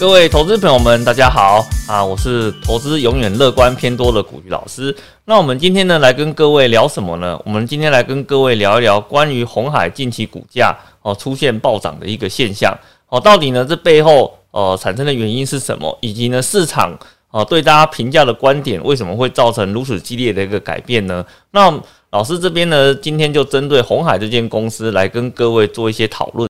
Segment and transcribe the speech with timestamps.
[0.00, 2.02] 各位投资朋友们，大家好啊！
[2.02, 4.96] 我是投资永远乐观偏多的古玉老师。
[5.26, 7.38] 那我们今天呢，来跟各位聊什么呢？
[7.44, 12.74] 我们今天来跟各位聊一聊关于红海近期股价哦出现暴涨的一个现象
[13.10, 15.94] 哦，到底呢这背后呃产生的原因是什么？
[16.00, 16.98] 以及呢市场
[17.30, 21.22] 哦对大家评价的观点为什么会造成如此激烈的一个改变呢？
[21.50, 21.78] 那
[22.08, 26.49] 老师这边呢，今天就针对红海这间公司来跟各位做一些讨论。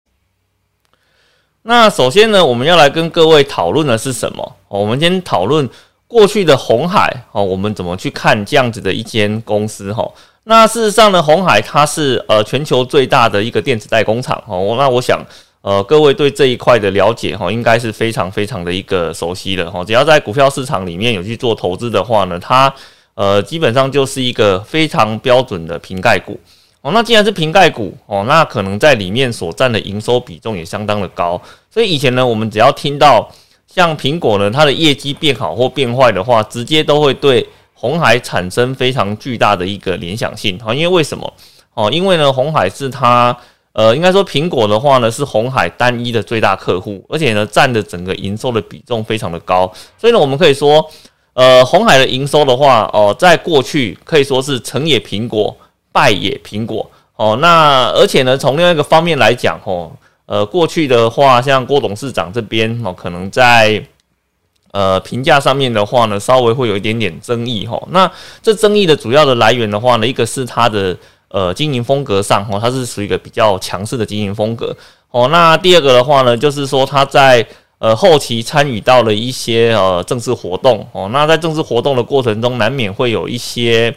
[1.71, 4.57] 那首先呢，我们要来跟各位讨论的是什么？
[4.67, 5.71] 我们先讨论
[6.09, 10.05] 过去的红海哦，我们怎么去看这样子的一间公司哈？
[10.43, 14.75] 那事实上呢，红海它是呃全球最大的一个电子代工厂哦。
[14.77, 15.25] 那我想
[15.63, 19.85] 呃各位对这一块的了解哈，应该是非常非常的一个熟悉的哈。
[19.85, 22.75] 只要在股票市场里面有去做投资的话呢，它
[23.15, 26.37] 呃基本上就是一个非常标准的瓶盖股。
[26.83, 31.39] 哦，那既然是瓶盖股哦，那可能在里面所占的营收比重也相当的高，
[31.71, 33.31] 所以以前呢，我们只要听到
[33.67, 40.75] 像苹果呢，它的业绩变好或变坏的话，直接都会对红海产生非常巨大的一个联想性哈。
[40.75, 41.31] 因为为什么？
[41.75, 43.37] 哦，因为呢，红海是它
[43.73, 50.85] 呃，应该说苹果的话呢，是红海单一的最大客户，而且呢，占的整个营收的比重非常的高，所以呢，我们可以说，
[51.35, 55.55] 呃，红海的营收的话，哦，在过去可以说是成也苹果。
[55.93, 59.93] 败也苹果哦，那而且呢，从另外一个方面来讲哦，
[60.25, 63.85] 呃，过去的话，像郭董事长这边哦，可能在
[64.73, 67.79] 呃评价上面的话呢，稍微会有一点点争议哈。
[67.91, 68.11] 那
[68.43, 70.97] 这争议的主要的来源的话呢，一个是他的
[71.29, 74.75] 呃经营风格上哦，他是属于一个比较强势的经营风格
[75.11, 75.29] 哦。
[75.29, 77.47] 那第二个的话呢，就是说他在
[77.81, 83.95] 呃后期参与到了一些呃政治活动哦，那在政治活动的过程中，难免会有一些。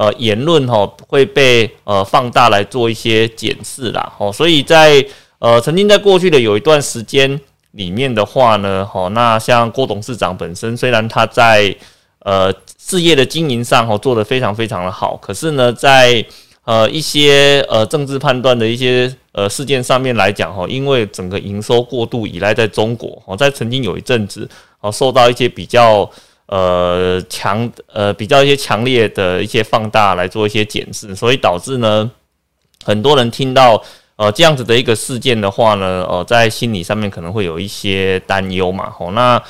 [0.00, 5.04] 呃，言论哈会被呃放大来做一些检视啦，哦，所以在
[5.40, 7.38] 呃曾经在过去的有一段时间
[7.72, 11.76] 里面的话呢，哦，那像郭董事长本身虽然他在
[12.20, 16.24] 呃事业的经营上哦做得非常非常的好，可是呢，在
[16.64, 24.48] 呃一些呃政治判断的一些呃事件上面来讲哈，因为整个营收过度依赖在中国哦，在曾经有一阵子
[24.80, 26.10] 哦受到一些比较。
[26.50, 32.10] 呃，强呃，比较一些强烈的一些放大来做一些检视，所以导致呢，
[32.84, 33.80] 很多人听到
[34.16, 38.90] 呃这样子的一个事件的话呢，呃，在心理上面可能会有一些担忧嘛。
[38.90, 39.40] 吼，那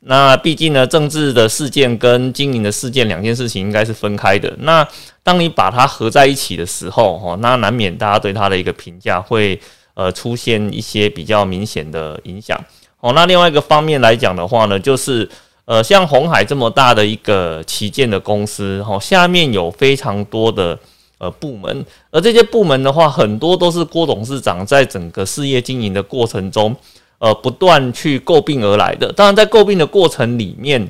[0.00, 4.54] 那毕竟呢，政治的事件跟经营的事件两件事情应该是分开的。
[4.58, 4.86] 那
[5.22, 9.58] 当你把它合在一起的时候，哦，那难免大家对它的一个评价会
[9.94, 12.62] 呃出现一些比较明显的影响。
[13.00, 15.26] 哦，那另外一个方面来讲的话呢，就是。
[15.66, 20.78] 呃，像红海这么大的一个旗舰的公司，哈，下面有非常多的
[21.16, 26.76] 呃部门，而这些部门的话，很多都是郭董事长在整个事业经营的过程中，
[27.18, 29.10] 呃，不断去诟病而来的。
[29.12, 30.86] 当然，在诟病的过程里面，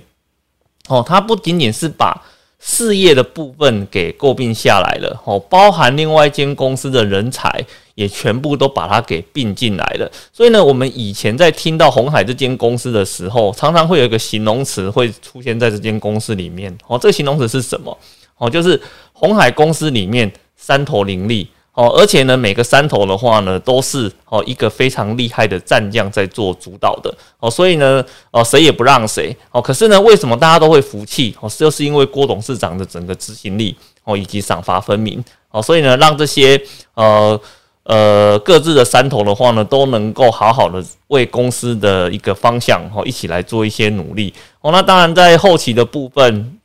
[0.89, 2.21] 哦，他不仅仅是把
[2.59, 7.65] 事业的部分给诟病下来了，哦，包含另外一间公司的人才。
[7.95, 16.77] 也全部都把它给并进来了，所以呢，我们以前在听到红海这间公司的时候，常常会有一个形容词会出现在这间公司里面。
[16.89, 17.97] 哦，这个形容词是什么？
[18.37, 18.81] 哦，就是
[19.13, 21.49] 红海公司里面三头林立。
[21.75, 27.13] 哦，而且呢，每个山头的话呢，都是哦一个非常厉害的战将在做主导的。
[27.39, 29.37] 哦，所以呢，哦谁也不让谁。
[29.53, 31.33] 哦，可是呢，为什么大家都会服气？
[31.41, 35.25] 哦，就是因为郭董事长的整个执行力哦，以及赏罚分明。
[35.51, 36.61] 哦，所以呢，让这些
[36.95, 37.41] 呃。
[37.85, 44.73] 呃，各自的山头的话呢，都能够好好的为公司的一个方向哈，一起来做一些努力哦。
[44.73, 46.59] 那当然，在后期的部分，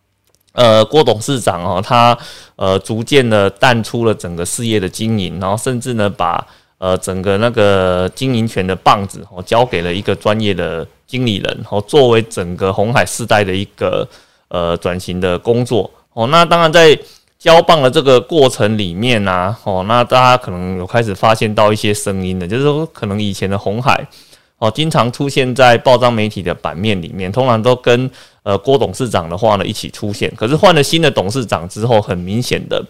[0.54, 2.18] 呃，郭董事长哦，他
[2.56, 6.48] 呃逐渐的淡出了整个事业的经营，然后甚至呢，把
[6.78, 14.08] 呃整个那个经营权的棒子哦，交给了一个专业的经理人哦，作为整个红海世代的一个
[14.48, 16.28] 呃转型的工作哦。
[16.28, 16.98] 那当然在。
[17.40, 24.06] 交棒的这个过程里面呢，哦，那大家可能有开始发现到一些声音的，就是说，可能以前的红海，
[24.58, 28.12] 哦，经常出现在报章媒体的版面里面，通常都跟
[28.44, 30.30] 呃郭董事长的话呢一起出现。
[30.36, 32.84] 可是换了新的董事长之后，很明显的，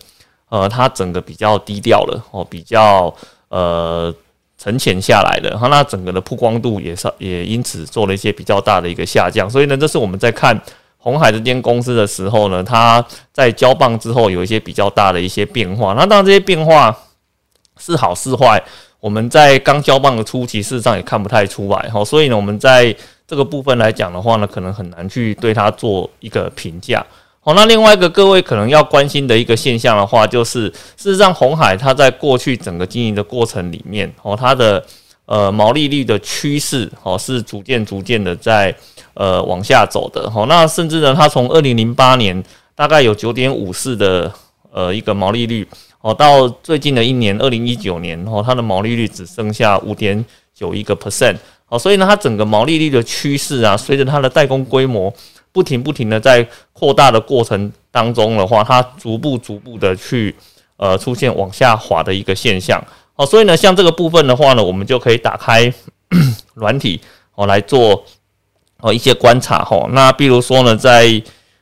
[0.50, 3.14] 呃，他整个比较低调了，哦，比较
[3.50, 4.12] 呃
[4.58, 9.48] 沉潜下来了，那整个的曝光度也是也因此做了一些比较大的一个下降。
[9.48, 10.60] 所以呢，这是我们在看。
[11.02, 15.94] 红海这间公司的时候呢，它在交棒之后有一些比较大的一些变化。
[15.94, 16.96] 那当然这些变化
[17.78, 18.62] 是好是坏，
[19.00, 22.04] 我们在刚交棒的初期事实上也看不太出来哈。
[22.04, 22.94] 所以呢，我们在
[23.26, 27.06] 这个部分来讲的话呢，可能很难去对它做一个评价。
[27.42, 30.68] 好，那另外一个各位可能要关心的一个现象的话，就是
[30.98, 34.86] 事实上红海它在过去整个经营的过程里面，哦，它的
[35.30, 38.76] 呃毛利率的趋势哦是逐渐逐渐的在
[39.14, 40.48] 呃往下走的哦。
[40.50, 42.44] 那甚至呢，它从二零零八年
[42.74, 44.34] 大概有九点五四的
[44.72, 45.68] 呃一个毛利率
[46.02, 51.36] 哦，到最近的一年二零一九年哦，它的毛利率只剩下五点九一个 percent
[51.68, 55.14] 哦，所以呢，它整个毛利率的趋势啊，随着它的代工规模。
[55.52, 60.34] 不停不停的在扩大的过程当中的话，它逐步逐步的去
[60.78, 62.80] 呃出现往下滑的一个现象
[63.20, 65.74] 哦，所以呢，像这个部分的话呢，我们就可以打开
[66.56, 67.02] 软体
[67.36, 68.02] 哦来做
[68.78, 69.86] 哦一些观察哈。
[69.92, 71.22] 那比如说呢，在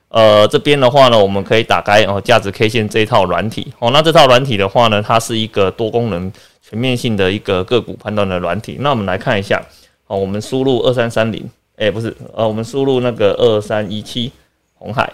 [0.09, 3.89] 呃这边的话呢，我们可以打开哦价值 K 线这一套软体哦。
[3.89, 6.31] 那这套软体的话呢，它是一个多功能
[6.61, 8.77] 全面性的一个个股判断的软体。
[8.79, 9.59] 那我们来看一下
[10.05, 11.49] 哦，我们输入二三三零。
[11.77, 14.31] 哎，不是，呃，我们输入那个二三一七
[14.75, 15.11] 红海，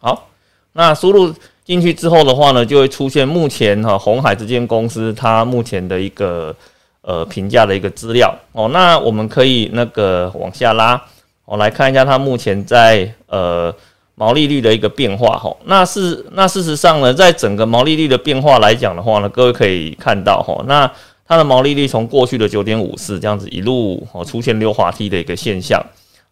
[0.00, 0.28] 好，
[0.72, 1.34] 那输入
[1.68, 6.56] 进去之后的话呢，就会出现目前哈红海这间公司它目前的一个
[7.02, 8.70] 呃评价的一个资料哦。
[8.72, 10.98] 那我们可以那个往下拉，
[11.44, 13.70] 我来看一下它目前在呃
[14.14, 15.54] 毛利率的一个变化哈。
[15.66, 20.90] 那是那事实上呢，在整个毛利率的变化来讲的话呢，各位可以看到哈，那。
[21.30, 25.78] 它的毛利率从过去的九点五四这样子一路哦出现溜滑梯的一个现象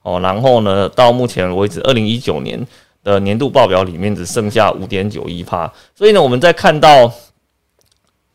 [0.00, 2.58] 哦，然后呢到目前为止二零一九年
[3.06, 7.10] 的年度报表里面只剩下五点九一趴，所以呢我们在看到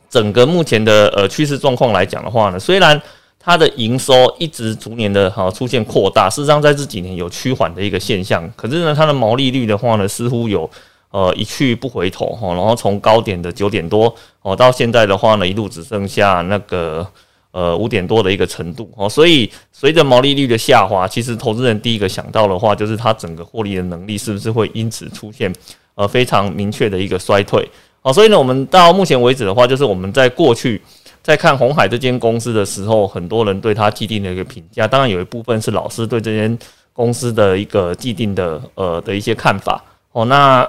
[0.10, 3.00] 整个目前的呃趋势状况来讲的话呢，虽然
[3.38, 10.70] 它的营收一直逐年的哈出现扩大，事实上在这几年有趋缓的一个现象，可是呢它的毛利率的话呢似乎有。
[11.14, 17.06] 呃，一去不回头哈，然后从高点的九点多哦，到现在的话呢，一路只剩下那个
[17.52, 25.54] 呃五点多的一个程度哦，所以随着毛利率的下滑，其实投资人第一个想到的话，就是它整个获利的能力是不是会因此出现
[25.96, 27.70] 呃非常明确的一个衰退
[28.02, 30.82] 哦，所以呢，我们到目前为止的话，就是我们在过去
[31.22, 36.58] 在看红海这间公司的时候，很多人对它既定的一个评价，当然有一部分是老师对这间
[36.94, 39.84] 公司的一个既定的呃的一些看法。
[40.14, 40.68] 哦，那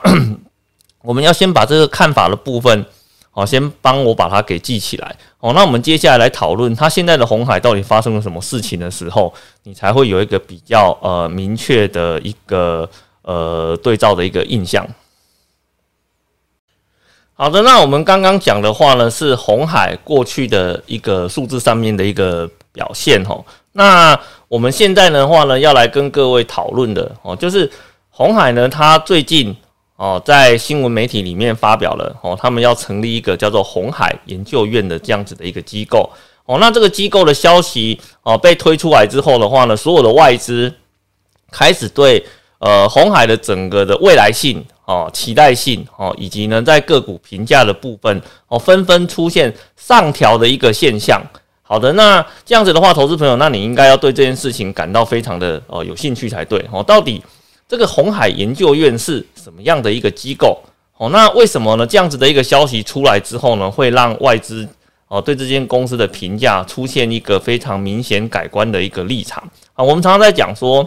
[1.02, 2.84] 我们要先把这个看法的部分，
[3.34, 5.17] 好，先帮我把它给记起来。
[5.40, 9.32] 哦，那我们接下来来讨论它现在的红海到底发生了什么事情的时候，
[9.62, 12.88] 你才会有一个比较呃明确的一个
[13.23, 14.87] 呃对照的一个印象。
[17.32, 23.23] 好的，那我们刚刚讲的话呢，是红海过去的一个数字上面的一个表现。
[23.25, 23.43] 哦，
[23.73, 27.70] 那我们现在的话呢，要来跟各位讨论的哦，就是。
[28.14, 29.56] 红海呢，它最近
[30.03, 36.11] 哦，在新闻媒体里面发表了哦，他们要成立一个叫做红海研究院的这样子的一个机构
[36.45, 36.59] 哦。
[36.59, 40.75] 那这个机构的消息哦被推出来之后的话呢，所有的外资
[41.53, 42.21] 开始对
[42.59, 51.23] 呃红海的整个的未来性哦、期待性哦，以及呢在个股评价的部分哦，纷纷出现上调的一个现象。
[51.63, 57.23] 好的，那这样子的话，投资朋友，那你应该要对这件事情感到非常的哦有兴趣才对哦，到底。
[57.73, 60.61] 这个红海研究院是什么样的一个机构？
[60.99, 61.87] 哦，那为什么呢？
[61.87, 64.69] 这样子的一个消息出来之后呢，会让外资
[65.09, 69.43] 哦对这间公司的评价出现一个非常明显改观的一个立场
[69.73, 69.83] 啊。
[69.83, 70.87] 我们常常在讲说，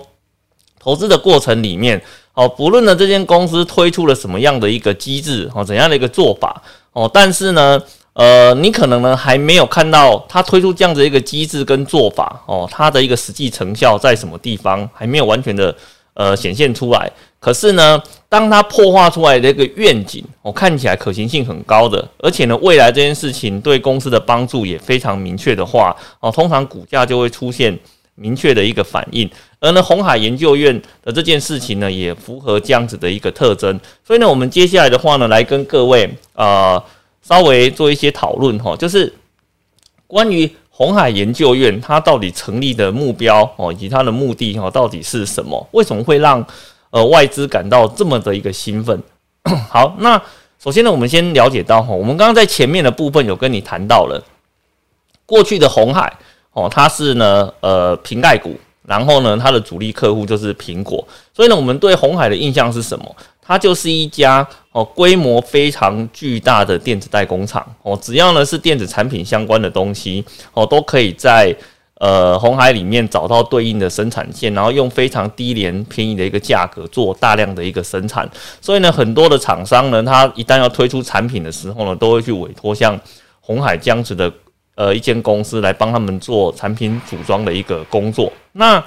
[0.79, 1.99] 投资的过程里面
[2.35, 6.61] 哦，不论呢这间公司推出了什么样的一个机制哦，怎样的一个做法
[6.93, 7.81] 哦，但是呢，
[8.13, 15.75] 呃，你可能呢还没有看到它推出这样的一个机制跟做法哦，它的一个实际成效在什么地方还没有完全的。
[16.15, 17.11] 呃，显现出来。
[17.39, 27.77] 可是呢，当它破化出来的一个愿景，我看起来可行性很高的，而且呢，未来这件事情对公司的帮助也非常明确的话，哦，通常股价就会出现
[28.15, 29.29] 明确的一个反应。
[29.59, 33.79] 而呢，红海研究院的这件事情呢，也符合这样子的一个特征。
[34.03, 36.81] 所以呢，我们接下来的话呢，来跟各位呃
[37.21, 39.13] 稍微做一些讨论哈，就是
[40.07, 40.49] 关于。
[40.77, 45.65] 红海研究院它到底成立的目标哦，以及它的目的哦，到底是什么？
[45.71, 46.45] 为什么会让
[46.89, 49.01] 呃外资感到这么的一个兴奋？
[49.69, 50.21] 好，那
[50.61, 54.21] 首先呢，我们先了解到哈，我们刚刚在前面的部分有跟你谈到了
[55.25, 56.11] 过去的红海
[56.51, 58.53] 哦，它是呢呃瓶盖股，
[58.83, 63.15] 然后呢它的主力客户就是苹果，所以呢我们对红海的印象是什么？
[63.41, 71.55] 它就是一家哦规模非常巨大的电子代工厂哦，只要呢是电子产品相关的东西哦，都可以在
[71.99, 78.29] 呃红海里面找到对应的生产线，然后用非常低廉便宜的一个价格做大量的一个生产。
[78.59, 82.99] 所以呢，很多的厂商呢，他一旦要推出产品的时候呢，都会去委托像
[83.39, 84.29] 红海这样的
[84.75, 88.29] 呃一间公司来帮他们做产品组装的一个工作。
[88.51, 88.83] 那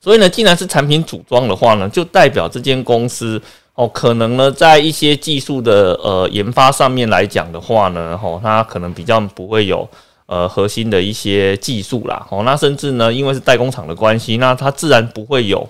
[0.00, 3.42] 所以呢，既然是产品组装的话呢，就代表这间公司
[3.74, 9.88] 哦，可能呢，在一些技术的呃研发上面来讲的话呢，哦，它可能比较不会有
[10.26, 12.26] 呃核心的一些技术啦。
[12.28, 15.66] 哦，那甚至呢，因为是代工厂的关系，那它自然不会有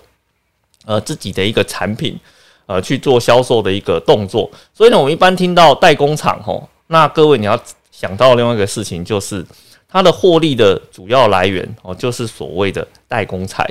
[0.84, 2.18] 呃自己的一个产品
[2.66, 4.50] 呃去做销售的一个动作。
[4.74, 7.56] 所以呢，我们一般听到代工厂吼，那各位你要
[7.92, 9.46] 想到另外一个事情，就是
[9.88, 13.64] 它的获利的主要来源哦，就是所谓的代工材。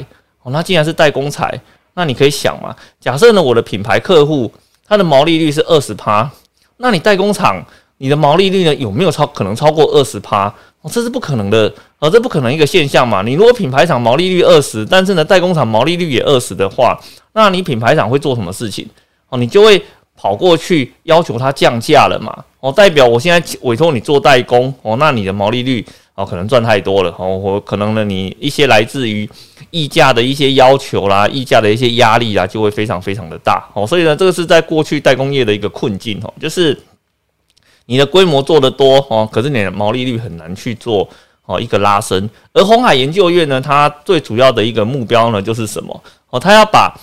[0.44, 1.62] 哦，那既然是代工材，
[1.94, 4.52] 那你可以想嘛，假设呢我的品牌客户
[4.88, 6.30] 它的毛利率是二十趴，
[6.78, 7.64] 那你代工厂
[7.98, 10.54] 你的毛利率呢有没有超可能超过二十趴？
[10.82, 13.22] 哦，这是不可能的，哦，这不可能一个现象嘛。
[13.22, 17.00] 你如果品牌厂毛利率二十，但是呢代工厂毛利率也二十的话，
[17.34, 18.88] 那你品牌厂会做什么事情？
[19.30, 19.80] 哦，你就会
[20.16, 22.36] 跑过去要求他降价了嘛。
[22.60, 25.86] 哦，代表我现在委托你做代工，哦，那你的毛利率。
[26.14, 29.28] 哦，可能赚太多了哦，我可能呢，你一些来自于
[29.72, 33.88] 溢价的一些要求啦，溢价的一些压力啦，就会非常非常的大哦。
[33.88, 36.80] 所以呢，这个是在过去代工业的一个困境哦，就是
[37.86, 41.10] 你的规模做得多哦，可是你的毛利率很难去做
[41.46, 42.30] 哦一个拉升。
[42.54, 46.40] 而红海研究院呢，它最主要的一个目标呢，就是什么哦？
[46.40, 46.94] 它要把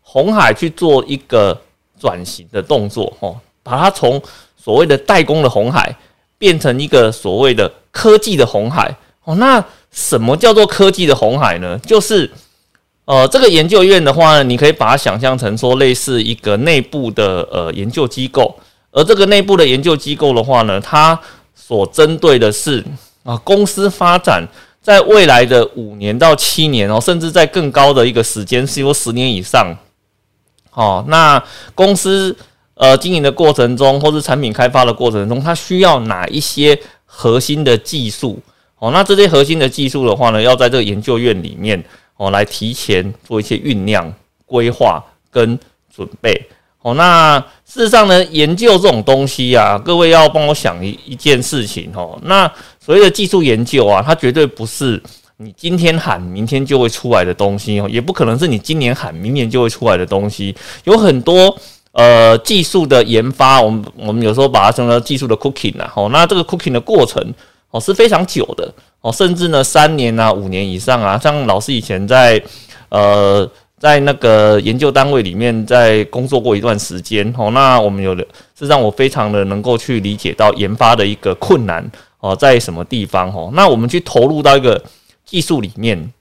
[0.00, 1.58] 红海去做一个
[2.00, 4.20] 转型的动作哦，把它从
[4.56, 5.94] 所谓的代工的红海
[6.38, 7.72] 变成一个所谓的。
[7.90, 11.78] 科技的红海哦，那什么叫做科技的红海呢？
[11.78, 12.30] 就是
[13.04, 18.54] 呃，这个研究院的话呢，你可以把它想象成说类似一个内部的呃研究机构，
[18.92, 21.18] 而这个内部的研究机构的话呢，它
[21.54, 22.84] 所针对的是
[23.24, 24.46] 啊公司发展
[24.80, 29.76] 在未来的五年到七年哦，甚至在更高的一个时间，是有十年以上。
[30.72, 31.42] 哦，那
[31.74, 32.36] 公司
[32.74, 36.78] 呃经营的过程中，或是产品开发的过程中，它需要哪一些？
[37.10, 38.38] 核心的技术
[38.78, 41.82] 哦，那这些核心的技术的话呢，要在这个研究院里面
[42.16, 44.12] 哦来提前做一些酝酿、
[44.46, 45.58] 规划跟
[45.94, 46.40] 准备
[46.82, 46.94] 哦。
[46.94, 52.18] 那事实上呢，研究这种东西啊，各位要帮我想一一件事情哦。
[52.22, 55.02] 那所谓的技术研究啊，它绝对不是
[55.38, 60.54] 你今天喊明天就会出来的东西哦，也不可能是你今年喊明年就会出来的东西，
[60.84, 61.56] 有很多。
[61.92, 67.20] 呃，技术的研发，我们我们有时候把它称为技术的 cooking 啊，哦，那这个 cooking 的过程
[67.70, 72.42] 哦是非常久的哦，甚至呢三年啊、五年以上啊，像老师以前在
[72.88, 73.48] 呃
[73.78, 78.26] 在那个研究单位里面在工作过一段时间哦，那我们有的
[78.58, 81.88] 是让我非常的能够去理解到研发的一个困难
[82.20, 84.82] 哦在什么地方哦，那我们去投入到一个
[85.24, 86.12] 技术里面，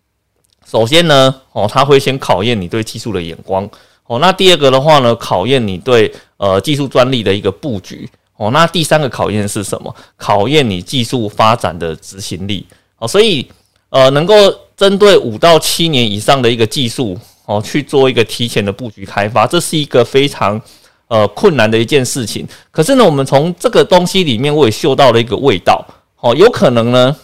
[0.70, 3.68] 首先呢哦，他会先考验你对技术的眼光。
[4.06, 8.10] 哦，那第二个的话呢，考验你对呃技术专利的一个布局。
[8.38, 9.94] 哦，那第三个考验是什么？
[10.16, 12.66] 考验你技术发展的执行力。
[13.00, 13.46] 哦，所以
[13.90, 14.36] 呃，能够
[14.76, 20.62] 针对五到七年以上的一个技术哦去做一个提前的布局开发，这是一个非常
[21.08, 22.48] 呃困难的一件事情。
[22.70, 25.84] 可是呢，我们从这个东西里面我也嗅到了一个味道。
[26.20, 27.16] 哦，有可能呢，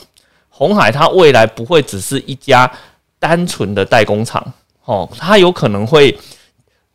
[0.50, 2.72] 红海它未来不会只是一家
[3.20, 4.44] 单纯的代工厂。
[4.86, 6.18] 哦，它有可能会。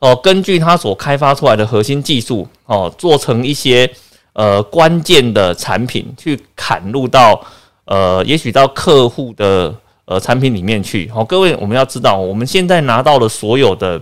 [0.00, 3.90] 哦，根据它所开发出来的核心技术，哦，做成一些
[4.38, 7.40] 呃关键的产品，去砍入到
[7.86, 11.10] 呃，也许到客户的呃产品里面去。
[11.10, 14.00] 好，各位，我们要知道，我们现在拿到的所有的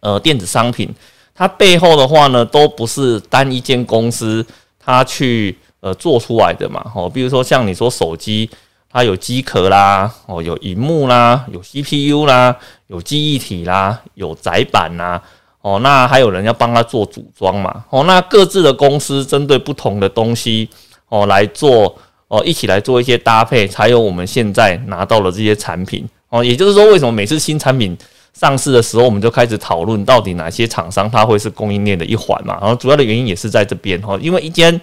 [0.00, 0.88] 呃电子商品，
[1.34, 4.44] 它背后的话呢，都不是单一间公司
[4.80, 6.90] 它去呃做出来的嘛。
[6.94, 8.48] 哦，比如说像你说手机。
[8.94, 12.54] 它有机壳啦，哦，有荧幕啦，有 CPU 啦，
[12.88, 15.18] 有记忆体啦，有载板呐，
[15.62, 20.68] 哦，那还有人要帮他做组装嘛，哦，那各自的公司针对不同的东西，
[21.08, 21.96] 哦，来做，
[22.28, 27.96] 哦，一起来做一些搭配，才有我们现在拿到了这些产品，哦，也就是说，为什么每次新产品
[28.34, 34.80] 上市的时候，我们就开始讨论到底哪些厂商它会是供应链的一环嘛，然后主要的原因也是在这边，哈，因为一间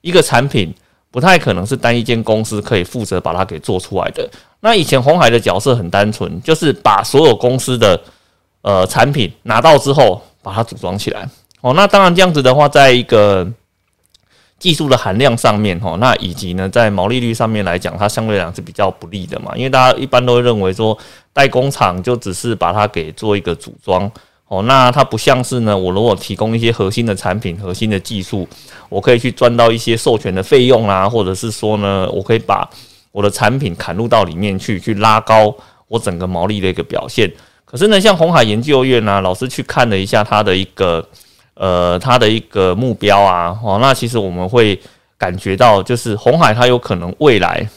[0.00, 0.74] 一个产品。
[1.08, 4.28] 不太可能是单一间公司可以负责把它给做出来的。
[4.60, 7.98] 那以前红海的角色很单纯，就是把所有公司的
[8.66, 11.28] 呃产品拿到之后，把它组装起来。
[11.60, 13.46] 哦，那当然这样子的话，在一个
[14.58, 19.52] 技术的含量上面，哦，那以及呢，在毛利率上面来讲，它相对来讲是比较不利的嘛。
[19.54, 20.98] 因为大家一般都会认为说，
[21.32, 24.10] 代工厂就只是把它给做一个组装。
[24.48, 28.48] 哦，那它不像是呢，我如果提供一些核心的产品、核心的技术，
[28.88, 32.68] 我可以去赚到一些授权的费用啦，或者是说呢，我可以把
[33.12, 35.54] 我的产品砍入到里面去，去拉高
[35.86, 37.32] 我整个毛利的一个表现。
[37.66, 41.06] 可是呢，像红海研究院呢，老师去看了一下它的一个
[41.52, 44.80] 呃，它的一个目标啊，哦，那其实我们会
[45.18, 47.68] 感觉到，就是红海它有可能未来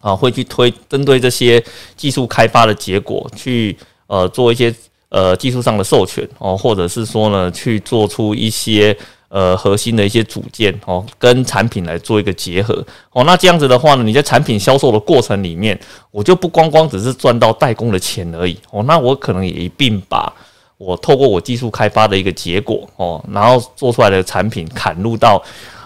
[0.00, 1.64] 啊，会去推针对这些
[1.96, 3.74] 技术开发的结果去
[4.08, 4.74] 呃做一些。
[5.10, 8.94] 呃，技术上的授权哦，或者是说呢，去做出一些
[9.28, 13.24] 呃核心的一些组件哦，跟产品来做一个结合哦。
[13.24, 15.78] 那这样子的话呢，你在产品销售的过程里面，
[16.10, 20.32] 我就不光光只是赚到代工的钱而已哦，那我可能也一并把
[20.76, 25.42] 我透过我技术开发的一个结果哦，然后做出来的产品砍入到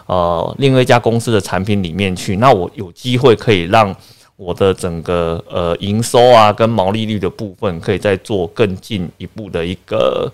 [0.06, 3.94] 呃另外一家公司的产品里面去，那我有机会可以让。
[4.36, 10.32] 我的整个呃营收啊，跟毛利率的部分，可以再做更进一步的一个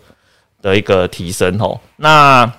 [0.62, 1.78] 的一个提升哦。
[1.96, 2.50] 那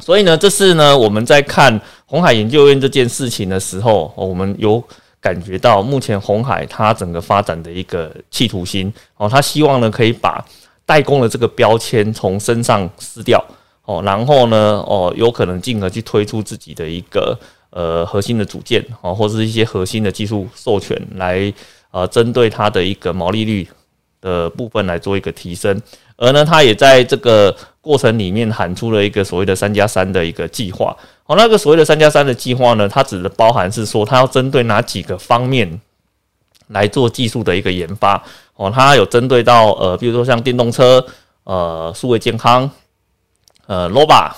[0.00, 4.82] 所以呢，这是呢我们在看红海研究院这件事情的时候，我们有
[5.20, 10.44] 感觉到目前红海它整个发展的一个企图心哦，他希望呢可以把
[10.84, 13.44] 代工的这个标签从身上撕掉
[13.84, 17.38] 哦，然后呢哦，有可能进而去推出自己的一个。
[17.72, 21.54] 呃，核心的组件啊，或者是一些核心的技术授权，来
[21.92, 23.64] 呃，针对它的一个毛利率
[24.20, 25.80] 的部分来做一个提升。
[26.16, 30.96] 而呢，它也在这个过程里面喊出了一个所谓的三加三的一个计划。
[31.26, 35.80] 哦，那个所谓的三加三的计划呢，它指的包含是说，它要针对哪几个方面
[36.68, 38.22] 来做技术的一个研发。
[38.56, 41.04] 哦，它有针对到呃，比如说像电动车、
[41.44, 42.70] 呃，数位健康、
[43.66, 44.30] 呃，Roba。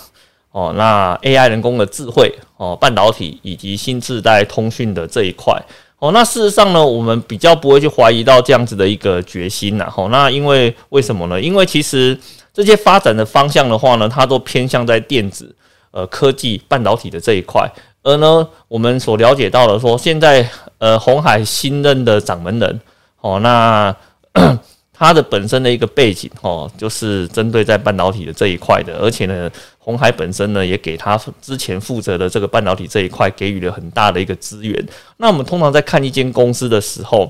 [0.53, 5.59] 哦，那 AI 人工的智慧哦，半导体以及新世代通讯的这一块
[5.99, 9.91] 哦，那事实上呢，我们比较不会去怀疑到这样子的一个决心呐。
[9.97, 11.41] 哦，那因为为什么呢？
[11.41, 12.19] 因为其实
[12.53, 15.55] 这些发展的方向的话呢，它都偏向在电子、
[15.91, 17.71] 呃科技、半导体的这一块。
[18.03, 22.81] 而呢，我们所了解到的说，现在呃红海新任的掌门人
[23.21, 23.95] 哦，那。
[24.95, 34.87] 它的本身的一个背景哦，就是针对在半导体的这一块的，而且呢，红海本身呢也给他之前负责的这个半导体这一块给予了很大的一个资源。
[35.17, 37.29] 那我们通常在看一间公司的时候，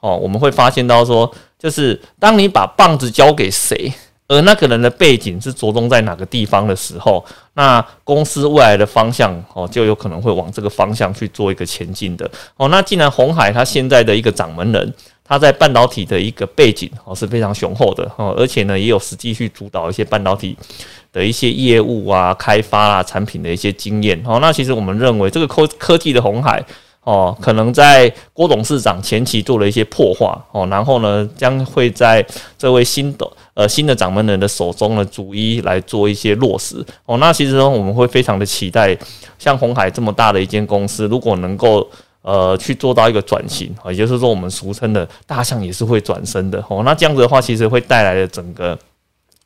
[0.00, 3.90] 哦，我们会发现到说，就是当你把棒子交给谁，
[4.28, 12.30] 而那个人的背景是着重在哪个地方的时候，那公司未来的方向哦，就有可能会往这个方向去做一个前进的。
[12.56, 14.94] 哦，那既然红海他现在的一个掌门人。
[15.26, 20.54] 他在半导体的一个背景哦是非常雄厚的哦，而且呢也有实际去主导一些半导体
[21.14, 24.38] 的一些业务啊、开发啊、产品的一些经验哦。
[24.40, 26.62] 那其实我们认为这个科科技的红海
[27.04, 32.26] 哦，可能在郭董事长前期做了一些破坏哦，然后呢将会在
[32.58, 37.18] 这位新的呃新的掌门人的手中呢逐一来做一些落实哦。
[37.18, 38.98] 那其实呢我们会非常的期待，
[39.38, 41.88] 像红海这么大的一间公司，如果能够。
[42.26, 46.80] 呃，去做到一个转型，也就是说，我们俗称的大象也是会转身的哦。
[46.82, 48.78] 那这样子的话，其实会带来的整个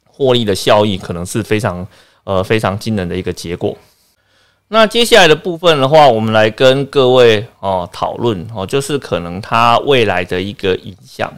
[0.06, 1.84] 获利的效益，可能是非常
[2.22, 3.76] 呃非常惊人的一个结果。
[4.68, 11.32] 那接下来的部分的话，我们来跟各位哦讨论哦，就是可能它未来的一个影响。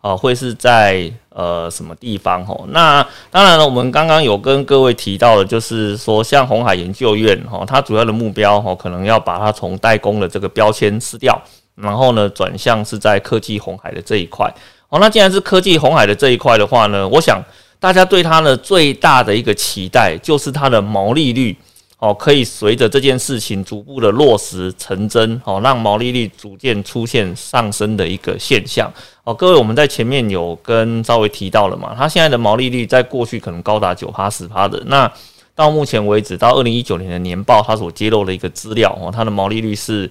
[0.00, 2.44] 哦，会是在呃什么地方？
[2.44, 11.40] 吼，那当然了，我们刚刚有跟各位提到的，就是说像红海研究院，哈，它主要的目标，哈，可能要把它从代工的这个标签撕掉，
[11.76, 14.52] 然后呢，转向是在科技红海的这一块。
[14.88, 17.40] 哦，那既然是科技红海的这一块的话呢，我想
[17.78, 21.56] 大家对它的最大的一个期待，就是它的毛利率。
[22.02, 28.92] 哦，可以随着这件事情逐步的落实成真，哦，让毛利率逐渐出现上升的一个现象。
[29.22, 35.08] 哦，各位，我们在前面有跟稍微提到了嘛，它现在的毛利率在过去可能高达九趴十趴的，那
[35.54, 40.10] 到目前为止，到二零一九年的年报，它所揭露的一个资料，哦，它的毛利率是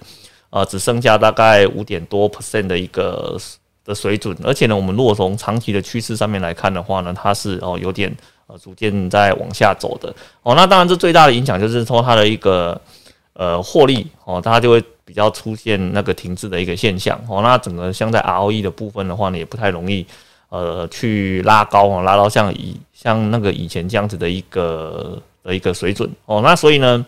[0.50, 3.38] 呃只剩下大概五点多 percent 的一个
[3.84, 8.16] 的水准，而且呢，我们如果从长期的趋势上面来看的话呢，它是哦有点。
[8.52, 12.80] 呃逐渐在往下走的哦，那当然这最大的影响就是说它的一个
[13.32, 17.42] 呃获利哦，它就会比较出现那个停滞的一个现象哦。
[17.42, 20.06] 那整个像在 ROE 的部分的话呢，也不太容易
[20.50, 26.42] 呃去拉高哦，拉到像以像那个以前这样子的一个的一个水准哦。
[26.44, 27.06] 那所以呢，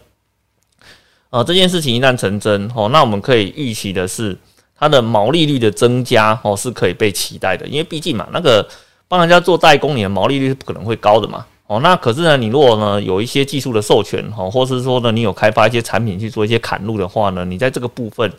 [1.30, 4.38] 呃这件事情一旦成真哦，那我们可以预期的是
[4.80, 8.66] 它的毛利率的增加哦是可以被期待的，因为毕竟嘛那个。
[9.08, 11.46] 帮人家做代工，你的毛利率是不可能会高的嘛？
[11.66, 18.32] 哦，那可是呢，你如果呢有一些技术的授权，哦，或是说呢你有开发一些产品去做一些砍入的话呢，你在这个部分，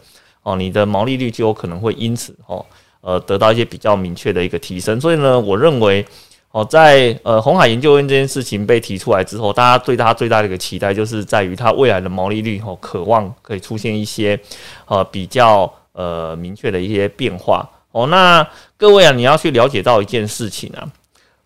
[0.43, 2.65] 哦，你的毛利率就有可能会因此，哦，
[3.01, 5.01] 呃，得到一些比较明确的一个提升。
[5.01, 6.05] 所以呢，我认为，
[6.51, 14.39] 哦，在呃红海研究院这件事情被提出来之后，大家对它最大的一个期待，就是在于它未来的毛利率，哦，渴望可以出现一些，
[14.87, 17.69] 呃，比较呃明确的一些变化。
[17.95, 18.45] 哦，那
[18.77, 20.83] 各位啊，你要去了解到一件事情啊，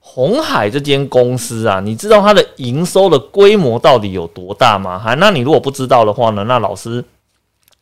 [0.00, 4.98] 红海这间公司啊，你知道它的营收的规模到底有多大吗？
[4.98, 7.04] 哈，那你如果不知道的话呢，那老师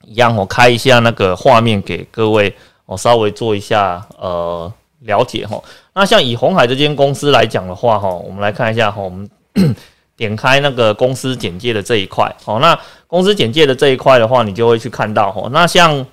[0.05, 2.53] 一样，我开一下那个画面给各位，
[2.87, 5.63] 我稍微做一下呃了解哈。
[5.95, 9.31] 那像以红海这间公司来讲的话哈，我们来看一下哈，我们
[10.17, 12.77] 点开那个公司简介的这一块，哦，那
[13.07, 16.05] 公司简介的这一块的话，你就会去看到，哦，那像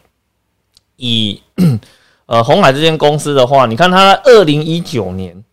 [0.98, 1.42] 以
[2.26, 5.44] 呃红海这间公司的话，你看它二零一九年，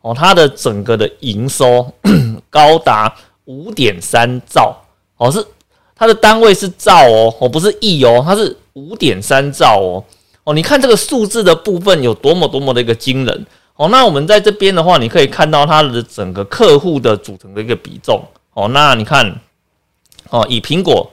[0.00, 1.92] 哦，它的整个的营收
[2.50, 3.14] 高达
[3.44, 4.76] 五点三兆，
[5.16, 5.44] 哦，是
[5.94, 10.04] 它的单位是兆哦，哦，不是亿哦，它是五点三兆哦，
[10.44, 13.46] 哦，你看这个数字的部分有多么多么的一个惊人。
[13.76, 18.22] 哦，那我们在这边的话，你可以看到它的整个客户的组成的一个比重。
[18.52, 19.40] 哦，那你看，
[20.28, 21.10] 哦，以苹果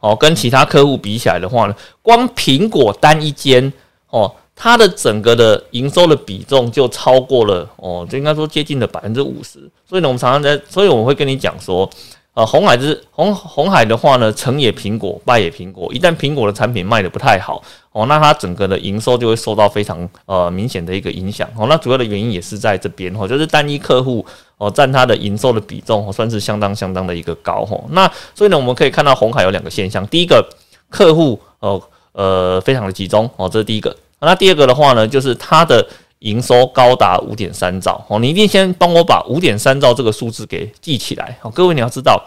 [0.00, 3.72] 哦跟其他客户比起来的话呢，光苹果单一间
[4.10, 9.60] 哦，它的整个的营收的比重就超过了哦，就应该说接近了百分之五十。
[9.88, 11.88] 所以呢，我们常常在，所以我们会跟你讲说。
[12.34, 15.92] 呃，红海是红红海的话呢，成也苹果，败也苹果。
[15.92, 21.66] 一旦苹果的产品卖的不太好哦，那它整个的营收就会受到非常呃明显的一个影响哦。
[21.68, 24.24] 那主要的原因也是在这边哦，就是单一客户
[24.56, 27.84] 哦占它的营收的比重哦，算是相当相当的一个高哦。
[27.90, 30.48] 那所以呢，我们可以看到红海有两个现象，第一个
[30.90, 33.96] 客户哦呃非常的集中哦，这是第一个。
[34.20, 35.86] 那第二个的话呢，就是它的
[36.20, 41.50] 营收高达五点三兆哦，你一定先帮我把五点三兆这个数字给记起来哦。
[41.50, 42.20] 各位你要知道，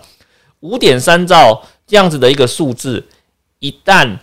[0.62, 3.06] 五点三兆这样子的一个数字，
[3.60, 4.18] 一旦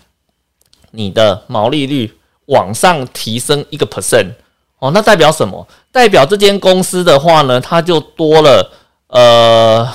[0.92, 2.11] 你的毛利率
[2.46, 4.31] 往上提升一个 percent
[4.78, 5.68] 哦，那代表什么？
[5.92, 8.72] 代表这间公司的话呢，它就多了
[9.09, 9.87] 呃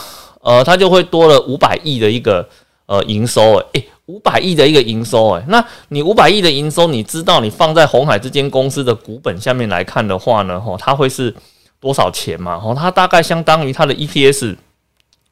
[0.42, 2.48] 呃，它就会多了五百亿的一个
[2.86, 3.88] 呃营收诶。
[4.08, 11.34] 五百亿的一个营收，诶，那你五百亿的营收，你知道你放在红海这间公司的股本下面来看的话呢，吼，它会是
[11.80, 12.60] 多少钱嘛？
[12.60, 14.58] 吼，它大概相当于它的 EPS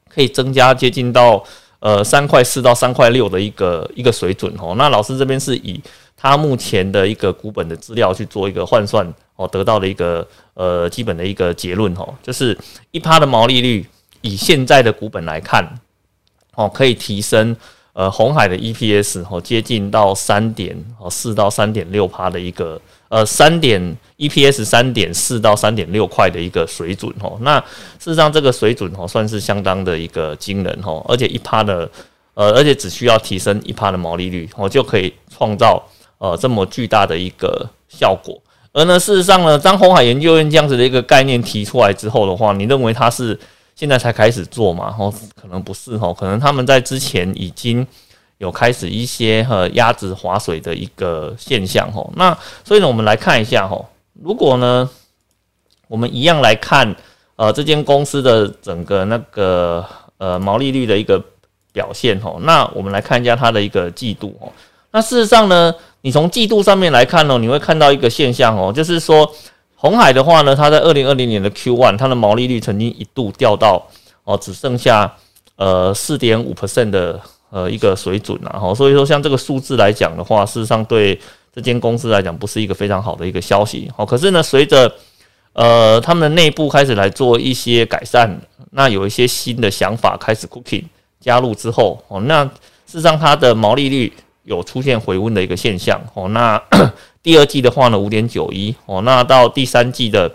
[0.08, 1.44] 可以增加接近到
[1.80, 4.74] 呃三块四到三块六的一个一个水准，吼。
[4.76, 5.78] 那老师这边是以
[6.16, 9.06] 它目前的一个股本的资料去做一个换算，
[9.36, 12.56] 哦，得到的一个呃基本的一个结论，吼，就是
[12.90, 13.86] 一趴的毛利率，
[14.22, 15.78] 以现在的股本来看，
[16.54, 17.54] 哦，可以提升。
[17.94, 27.36] 呃，红海的 EPS 哦，接近到三点哦四到三点六趴的一个呃三点 EPS 三点四到三点六块的一个水准哦。
[27.42, 27.60] 那
[27.98, 31.86] 事实上这个水准哦算是相当的一个惊人哦，而且一趴的
[32.32, 35.82] 呃，而且只需要提升一趴的毛利率哦，就可以创造
[36.16, 38.40] 呃这么巨大的一个效果。
[38.72, 43.38] 而呢，事实上呢，当红海研究院这样子的一个概念提出来之后的话，你认为它是？
[43.74, 47.84] 现在才开始做嘛，吼，可能不是吼，可能他们在之前已经
[48.38, 52.12] 有开始一些和鸭子划水的一个现象吼。
[52.16, 53.88] 那所以呢，我们来看一下吼，
[54.22, 54.88] 如果呢，
[55.88, 56.94] 我们一样来看
[57.36, 59.84] 呃这间公司的整个那个
[60.18, 61.20] 呃毛利率的一个
[61.72, 64.52] 表现吼，那我们来看一下它的一个季度吼。
[64.92, 69.34] 那事实上呢，你从季度上面来看呢，你会看到一个现象哦，就是说。
[69.82, 73.84] 红海的话呢，它在二零二零年的 Q one，它的毛利率曾经一度掉到
[74.22, 75.12] 哦，只剩下
[75.56, 81.20] 呃四点五 percent 的呃一个水准啊，哈，所以说像这个数字来讲的话，事实上对
[81.52, 84.94] 这间公司来讲不是一个非常好的一个消息，好，可是呢，随着
[85.52, 88.40] 呃他们的内部开始来做一些改善，
[88.70, 90.84] 那有一些新的想法开始 cooking
[91.18, 92.52] 加入之后，哦，那事
[92.86, 94.12] 实上它的毛利率
[94.44, 96.62] 有出现回温的一个现象，哦，那。
[97.22, 100.28] 第二季的话呢，五点九一哦，那到第三季的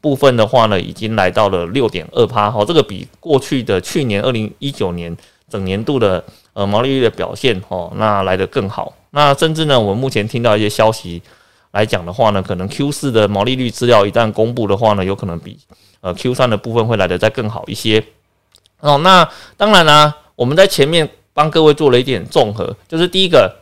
[0.00, 5.14] 部分的话呢，已经来到了六点二趴哦，这个比过去的去年二零一九年
[5.50, 6.24] 整年度的
[6.54, 8.94] 呃毛利率的表现哦，那来得更好。
[9.10, 11.20] 那甚至呢，我们目前听到一些消息
[11.72, 15.58] 来讲的话呢，可能 Q 四的毛利率资料一旦公布的话呢，有可能比
[16.00, 18.02] 呃 Q 三的部分会来得再更好一些
[18.80, 18.96] 哦。
[19.04, 23.59] 那当然啦，我们在前面帮各位做了一点综合，就是第一个。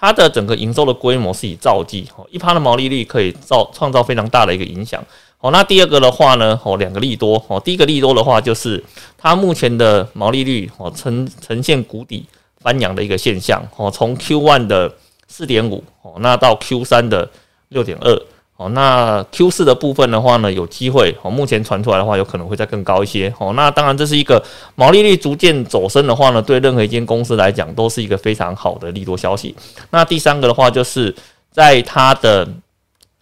[0.00, 5.04] 它的整个营收的规模是以兆计，哦，一趴的毛利率可以造创造非常大的一个影响，
[5.40, 8.82] 哦，那第二个的话呢，哦，两个利多，哦，第一个利多的话就是
[9.18, 12.24] 它目前的毛利率，哦，呈呈现谷底
[12.60, 14.90] 翻扬的一个现象，哦，从 Q one 的
[15.28, 17.28] 四点五，哦，那到 Q 三的
[17.68, 18.22] 六点二。
[18.60, 23.54] 哦，那 Q 四的部分的话呢，有机会哦，目前传出来的话，有可能会再更高一些哦。
[23.54, 24.44] 那当然，这是一个
[24.74, 29.56] 毛利率逐渐走升的话呢，对任何一间公司来讲，都是一个非常好的利多消息。
[29.88, 31.14] 那第三个的话，就是
[31.50, 32.46] 在它的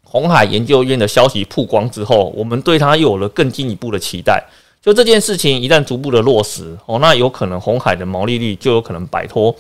[0.03, 4.45] 红海研究院的消息曝光之后，我们对它又有了更进一步的期待。
[4.83, 9.55] 就这件事情一旦逐步的落实哦，那有可能红海的毛利率就有可能摆脱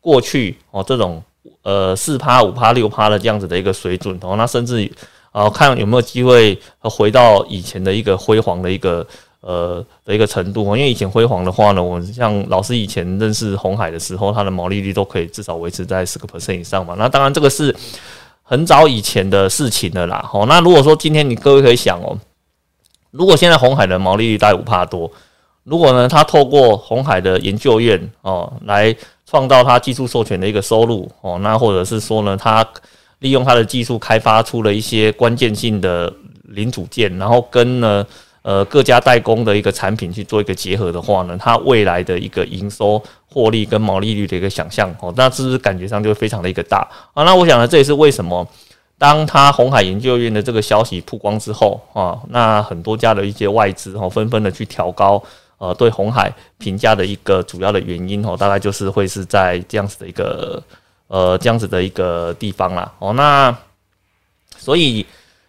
[0.00, 1.22] 过去哦这种
[1.60, 4.90] 呃四趴五趴六趴的这样子的一个水准哦，那甚至。
[5.38, 9.06] 啊，看有没有机会回到以前的一个辉煌的一个
[9.40, 16.96] 呃的一个程度因为以前辉煌的话呢，我像老师以前认识红海的时候，它的毛利率都可以至少维持在十个 percent 以上嘛。
[16.98, 17.72] 那当然这个是
[18.42, 20.28] 很早以前的事情了啦。
[20.32, 22.18] 哦，那如果说今天你各位可以想哦，
[23.12, 25.08] 如果现在红海的毛利率大概五帕多，
[25.62, 28.92] 如果呢，他透过红海的研究院哦，来
[29.24, 32.66] 创造他技术授权的一个收入哦，那或者是说呢，他
[33.20, 36.12] 利用它的技术开发出了一些关键性的
[36.44, 38.06] 零组件，然后跟呢
[38.42, 47.24] 呃各家代工的一个产品去做一个结合的话呢，它未来的一个营收获利跟毛利率的一个想象哦，那是不是感觉上就非常的一个大啊？
[47.24, 48.46] 那我想呢，这也是为什么。
[49.00, 55.22] 当他红海研究院的这个消息曝光之后啊，那很多家的一些外资哦，纷纷的去调高
[55.58, 60.60] 呃对红海评价的一个主要的原因哦，大概就是会是在这样子的一个
[61.08, 63.54] 呃这样子的一个地方啦哦，那
[64.56, 65.04] 所以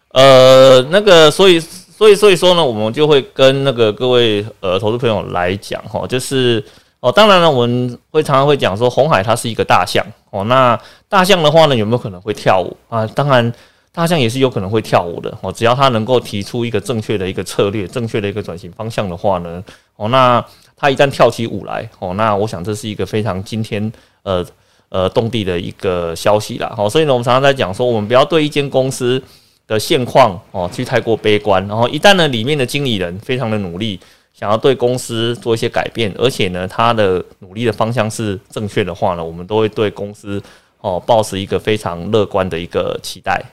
[0.09, 6.63] 呃那个所以所以所以说呢，我们就会跟那个各位呃投资朋友来讲哈，就是。
[7.01, 10.43] 哦，当然了，我们会常常会讲说，红海它是一个大象哦。
[10.43, 13.07] 那大象的话呢，有没有可能会跳舞啊？
[13.15, 13.53] 当然，
[13.93, 15.49] 大象也是有可能会跳舞的哦。
[15.49, 19.63] 只要它能够提出一个正确的一个策略、正确的一个转型方向的话呢，
[19.95, 20.45] 哦，那
[20.75, 23.89] 它一旦跳起舞来哦，那我想这是一个非常惊天
[24.23, 24.45] 呃
[24.89, 26.73] 呃动地的一个消息啦。
[26.75, 29.21] 好，所以呢，我们常常在讲说，我们不要对一间公司
[29.65, 31.65] 的现况哦去太过悲观。
[31.67, 33.99] 然后一旦呢，里面的经理人非常的努力。
[34.31, 40.41] 想要对公司做一些改变，而且呢，他的努力的方向是正确的话呢，我们都会对公司
[40.79, 43.43] 哦保持一个非常乐观的一个期待。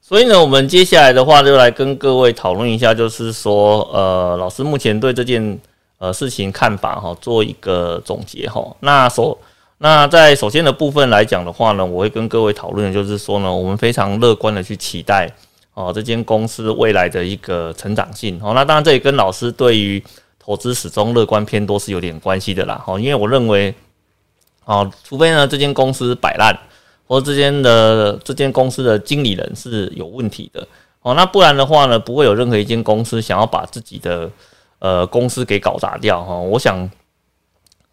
[0.00, 5.56] 所以呢，我们接下来的话就来跟各位讨论一下，就是说，呃，老师目前对这件
[5.98, 8.60] 呃事情看法哈，做一个总结哈。
[8.80, 9.38] 那首
[9.78, 15.30] 那在首先的部分来讲的话呢，我会跟各位讨论就是说呢，我们非常乐观的去期待
[15.74, 18.52] 哦这间公司未来的一个成长性哦。
[18.54, 20.02] 那当然这也跟老师对于
[20.38, 23.74] 投资始终乐观偏多是有点关系的啦，哈，因为我认为，
[24.64, 26.54] 哦，除非呢这间公司摆烂，
[27.06, 30.66] 或者这间的这间公司的经理人是有问题的，
[31.02, 34.30] 哦，那不然的话呢，不会有任何一间公司想要把自己的
[34.78, 36.88] 呃公司给搞砸掉，哈，我想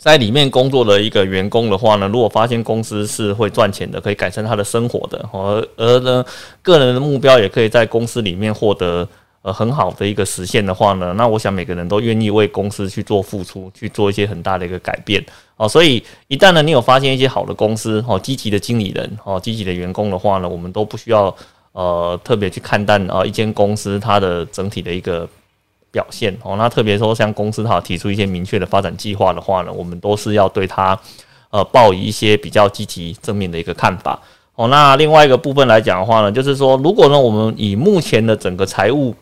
[0.02, 6.26] 在里面工作的一个员工的话呢，如果发现公司是会赚钱的，可以改善他的生活的，而而呢
[6.64, 9.08] 个人的目标也可以在公司里面获得。
[9.44, 15.20] 呃，很好的一个实现的话呢，那我想每个人都愿意为公司去做付出，去做一些很大的一个改变
[15.58, 15.68] 哦。
[15.68, 21.36] 所以一旦呢，你有发现一些好的公司哦，积极的经理人哦，积极的员工的话呢，我们都不需要
[21.72, 25.28] 呃特别去看淡啊一间公司它的整体的一个
[25.92, 26.56] 表现哦。
[26.58, 31.00] 那特别说像公司它提出一些明确的发展计划的话呢，我们都是要对它
[31.50, 34.20] 呃抱以一些比较积极正面的一个看法
[34.56, 34.68] 哦。
[34.70, 39.16] 那另外一个部分来讲的话呢，就是说如果呢我们以目前的整个财务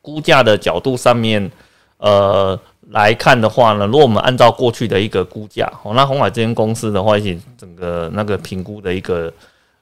[0.00, 1.50] 估价的角度上面，
[1.98, 2.56] 呃，
[2.90, 9.32] 来看的话呢，如果我们按照过去的一个估价，哦，那红海这间公司的话，一起整个那个评估的一个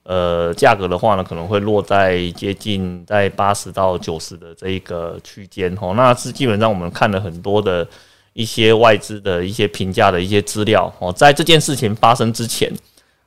[0.05, 7.87] 呃价格的话呢，可能会落在接近在八十到九十的这一个区间，哦，那是基本上我们看了很多的
[8.33, 12.73] 一些外资的一些评价的一些资料，哦，在这件事情发生之前。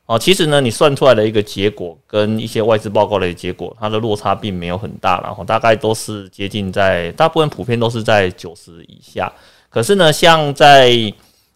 [0.09, 9.29] 哦，其实呢，你算出来的一个结果跟一些外资报告的结果，它的落差并没有很大，然后大概都是接近在大部分普遍都是在九十以下。
[9.69, 11.13] 可是呢，像在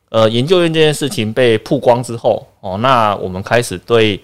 [0.10, 4.20] 呃研究院这件事情被曝光之后，哦，那我们开始对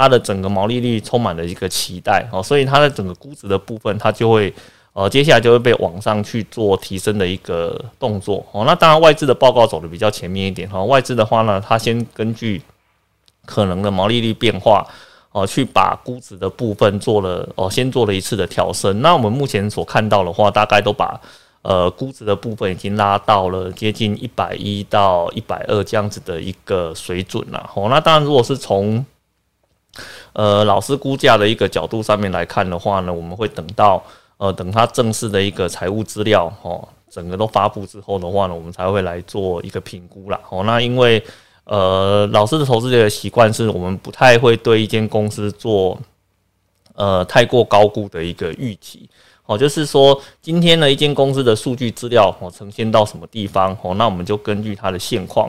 [0.00, 4.50] 它的整个毛利率充满了一个期待，哦，所以它的整个估值的部分，它就会
[4.94, 8.42] 呃接下来就会被往上去做提升的一个动作。
[8.52, 12.62] 哦，那当然外资的报告走的比较前面一点，哈，外资的话呢，它先根据
[13.44, 14.86] 可能的毛利率变化
[15.32, 19.02] 哦，去把估值的部分做了哦，先做了一次的调升。
[19.02, 21.20] 那我们目前所看到的话，大概都把
[21.60, 27.68] 呃估值的部分已经拉到了接近一百一到一百二这样子的一个水准了。
[27.74, 29.04] 哦，那当然，如果是从
[30.32, 34.02] 呃老师估价的一个角度上面来看的话呢，我们会等到
[34.36, 40.40] 呃等他正式的一个财务资料哦，整个都发布之后的话呢，我们才会来做一个评估啦。
[40.50, 41.22] 哦，那因为。
[41.64, 45.96] 呃，老师的投资的习惯是我们不太会对一间公司做
[46.94, 49.08] 呃太过高估的一个预期。
[49.46, 55.48] 哦，就是说今天呢，一间公司的数据资料哦呈现到什么地方哦，那我们就根据它的现况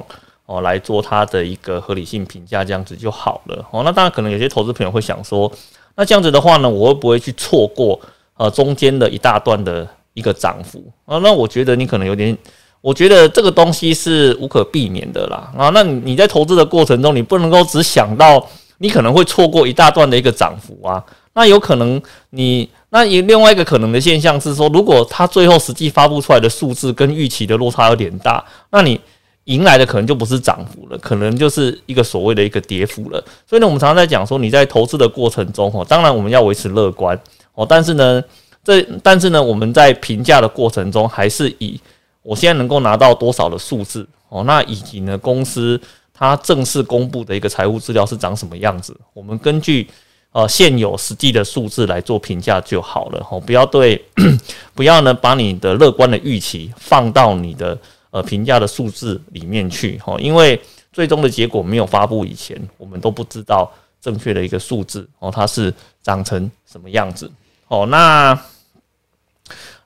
[0.51, 3.65] 哦来做它的一个合理性评价，这样子就好了。
[3.71, 5.49] 哦，那当然可能有些投资朋友会想说，
[5.95, 7.99] 那这样子的话呢，我会不会去错过
[8.35, 11.17] 呃中间的一大段的一个涨幅啊？
[11.19, 12.37] 那我觉得你可能有点。
[12.83, 18.43] 我觉得这个东西是无可避免的啦啊，那你你在投资的过程中，你不能够只想到
[18.79, 28.99] 你可能会错过一大段的一个涨幅啊，那有可能你那也另外一个可能的现象是说，如果它最后实际发布出来的数字跟预期的落差有点大，那你
[29.45, 33.23] 迎来的可能就不是涨幅了，可能就是一个所谓的一个跌幅了。
[33.47, 37.19] 所以呢，我们常常在讲说，你在投资的过程中，哦，当然我们要维持乐观
[37.55, 38.23] 哦，但是呢，
[38.63, 41.79] 这但是呢，我们在评价的过程中还是以
[42.21, 45.79] 我现在能够拿到多少的数字哦，那以及呢公司
[46.13, 49.87] 它正式公布的一个财务资料是长什么样子，我们根据
[50.31, 53.99] 呃现有实际的数字来做评价就好了哦，不要对
[54.75, 57.75] 不要呢把你的乐观的预期放到你的
[58.11, 60.61] 呃评价的数字里面去哦，因为
[60.93, 67.31] 最终的结果没有发布以前，我们都不知道正确的一个数字哦，它是长成什么样子
[67.67, 68.39] 哦，那。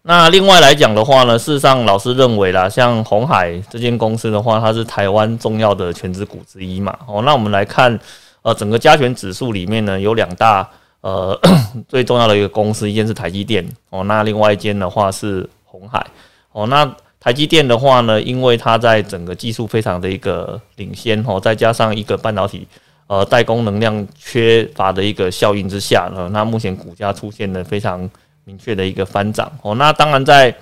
[0.07, 6.95] 那另外来讲的话呢，事实上老师认为啦，像红海这间公司的话，它是台湾重要的全职股之一嘛。
[7.07, 7.99] 哦，那我们来看，
[8.43, 10.69] 呃，整个加权指数里面呢，有两大
[11.01, 11.35] 呃
[11.89, 16.05] 最重要的一个公司，一间是台积电哦，那另外一间的话是红海
[16.51, 16.67] 哦。
[16.67, 16.85] 那
[17.25, 22.65] 台积电的话呢，因为它在整个技术非常的一个领先哦，再加上一个半导体
[23.07, 28.09] 呃代工能量缺乏的一个效应之下呢，那目前股价出现了非常。
[28.47, 30.55] 明确的一个翻涨哦，那当然在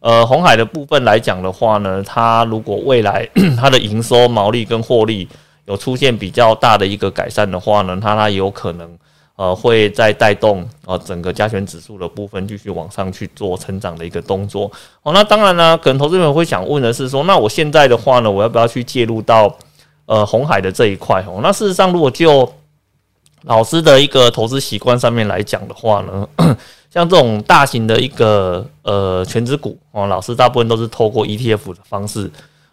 [0.00, 3.26] 呃红海的部分来讲的话呢，它如果未来
[3.58, 5.26] 它的营收、毛利跟获利
[5.64, 8.86] 有出现比较大的一个改善的话呢，它它有可能
[9.36, 14.70] 呃会再带动呃整个加权指数的部分继续往上去做成长的一个动作
[15.02, 15.12] 哦。
[15.12, 19.56] 那当然呢，可能投资人会想问的是说，那我现在的话呢，我要不要去介入到
[20.06, 21.40] 呃红海的这一块哦？
[21.42, 22.52] 那事实上，如果就
[23.42, 26.28] 老师的一个投资习惯上面来讲的话呢？
[26.92, 32.30] 像这种大型的一个呃全值股哦，老师大部分都是透过 ETF 的方式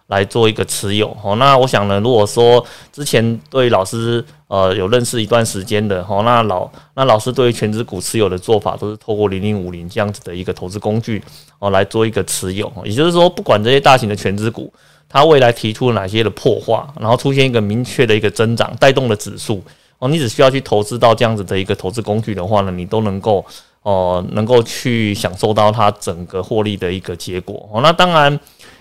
[0.09, 1.35] 来做一个持有哦。
[1.37, 11.23] 那我想呢，如果说之前对老师呃有认识一段时间的哦，那老那老师对于全职股持有的做法都是透过零零五零这样子的一个投资工具
[11.57, 12.71] 哦来做一个持有。
[12.83, 14.71] 也就是说，不管这些大型的全职股
[15.07, 19.63] 它未来提出哪些的破化，然后出现一个明确的一个增长，带动了指数
[19.99, 23.45] 哦，你只需要去投资到这样子的一个投资工具的话呢，你都能够。
[23.81, 27.79] 哦，能够去享受到它整个获利的一个结果哦。
[27.81, 28.37] 那当然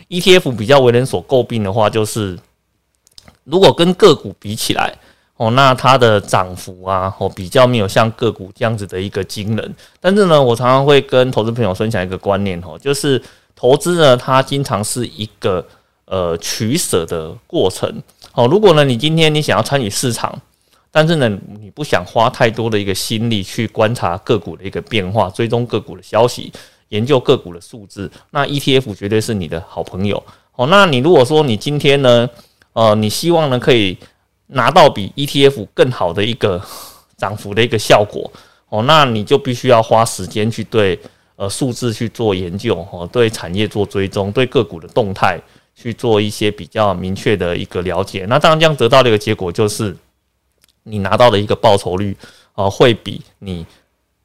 [0.09, 2.39] ，ETF 比较为人所诟病的话，就是
[3.45, 4.95] 如果跟个股比起来
[5.37, 9.75] 哦，那它的涨幅啊，哦比较没有像个股这样子的一个惊人。
[10.01, 13.23] 但是呢，我常常会跟投资朋友分享一个观念哦，就是
[13.55, 15.65] 投资呢，它经常是一个
[16.07, 18.47] 呃取舍的过程哦。
[18.47, 20.41] 如果呢，你今天你想要参与市场。
[20.91, 21.29] 但是呢，
[21.61, 26.51] 你不想花太多的一个心力去观察个股的一个变化，追踪个股的消息，
[26.89, 30.23] 研究个股的数字，那 ETF 绝对是你的好朋友
[30.55, 30.67] 哦。
[30.67, 32.29] 那你如果说你今天呢，
[32.73, 33.97] 呃，你希望呢可以
[34.47, 36.63] 拿到比 ETF 更好的一个
[37.17, 38.31] 涨幅的一个效果
[38.69, 40.99] 哦，那你就必须要花时间去对
[41.37, 45.41] 呃数字去做研究哦，对产业做追踪，对个股的动态
[45.75, 48.27] 去做一些比较明确的一个了解。
[48.29, 49.97] 那当然这样得到的一个结果就是。
[50.85, 52.17] 你拿到的一个报酬率
[52.55, 53.67] 啊，会比你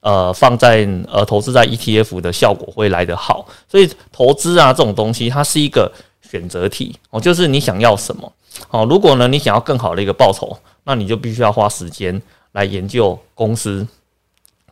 [0.04, 3.48] 呃放在呃投资在 ETF 的效果会来得好。
[3.68, 8.32] 所以投资啊这种东西，它是一个选择题哦，就是你想要什么
[8.70, 8.86] 哦。
[8.88, 13.88] 如果呢你想要更好的一个报酬，那你就必须要花时间来研究公司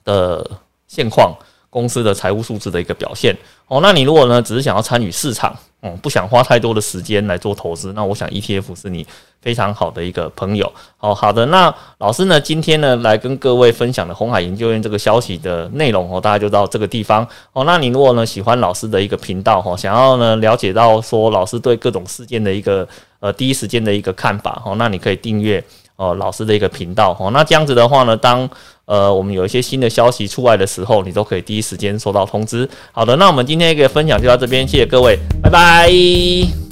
[0.04, 0.48] 的
[0.88, 1.36] 现况。
[1.72, 3.36] 公司的财务数字的一个表现
[3.68, 9.08] 哦，那你如果呢只是想要参与市场，嗯，不想花太多的时间来做投资，那我想 ETF 是你
[9.42, 10.70] 非常好的一个朋友。
[11.00, 17.64] 哦好的，那老师呢今天呢来跟各位分享的红海研究院这个消息的内容哦，大家就到这个地方哦。
[17.64, 22.86] 那你如果呢喜欢老师的一个频道哈，想要呢了解到说老师对各种事件的一个
[23.22, 25.64] 呃第一时间的一个看法哦，那你可以订阅
[25.96, 27.32] 哦老师的一个频道哦。
[27.32, 28.48] 那这样子的话呢，当
[28.92, 32.68] 呃，我们有一些新的消息出来的时候，你都可以第一时间收到通知。
[32.92, 36.71] 好的，那我们今天一个分享就到这边，谢谢各位，拜拜。